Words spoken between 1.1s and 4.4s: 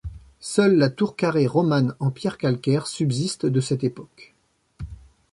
carrée romane en pierres calcaires subsiste de cette époque.